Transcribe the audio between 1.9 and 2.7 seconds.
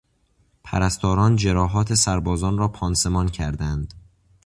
سربازان را